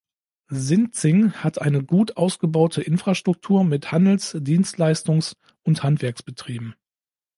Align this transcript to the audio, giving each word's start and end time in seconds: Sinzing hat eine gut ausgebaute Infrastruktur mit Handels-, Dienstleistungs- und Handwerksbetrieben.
Sinzing 0.47 1.31
hat 1.33 1.61
eine 1.61 1.83
gut 1.83 2.17
ausgebaute 2.17 2.81
Infrastruktur 2.81 3.63
mit 3.63 3.91
Handels-, 3.91 4.33
Dienstleistungs- 4.35 5.35
und 5.61 5.83
Handwerksbetrieben. 5.83 6.73